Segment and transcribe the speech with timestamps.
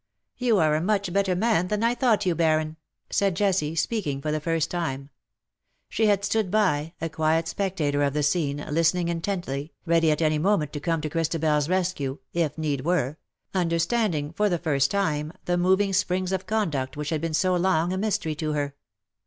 [0.01, 2.35] ^^'* You are a much better man than I thought you.
[2.35, 2.75] Baron/''
[3.11, 5.11] said Jessie, speaking for the first time.
[5.89, 10.39] She had stood by, a quiet spectator of the scene, listening intently, ready at any
[10.39, 13.17] moment to come to ChristabeFs rescue, if need were—
[13.63, 17.93] understanding, for the first time, the moving springs of conduct which had been so long
[17.93, 18.73] a mystery to her.